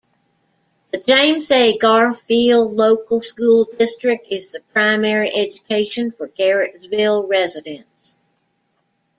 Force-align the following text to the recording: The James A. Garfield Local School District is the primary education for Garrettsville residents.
The 0.91 0.97
James 0.97 1.51
A. 1.51 1.77
Garfield 1.77 2.71
Local 2.73 3.21
School 3.21 3.67
District 3.77 4.25
is 4.31 4.51
the 4.51 4.59
primary 4.73 5.29
education 5.29 6.09
for 6.09 6.27
Garrettsville 6.27 7.29
residents. 7.29 8.17